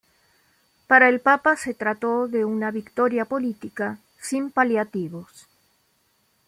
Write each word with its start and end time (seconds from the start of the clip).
Para 0.87 1.09
el 1.09 1.19
papa 1.19 1.55
se 1.57 1.75
trató 1.75 2.27
de 2.27 2.43
una 2.43 2.71
victoria 2.71 3.25
política 3.25 3.99
sin 4.19 4.49
paliativos. 4.49 5.45